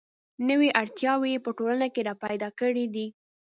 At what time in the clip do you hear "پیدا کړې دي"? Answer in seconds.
2.23-3.07